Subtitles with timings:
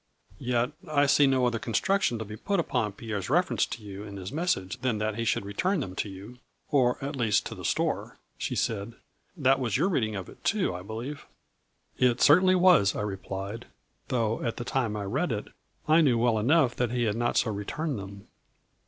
[0.39, 4.17] "Yet, I see no other construction to be put upon Pierre's reference to you in
[4.17, 6.39] his message than that he should return them to you,
[6.71, 8.93] or at least to the store," she said,"
[9.45, 11.27] that was your reading of it too, I believe?""
[12.09, 13.67] It certainly was," I replied,"
[14.07, 15.49] though at the time I read it
[15.87, 18.27] I knew well enough that he had not so returned them."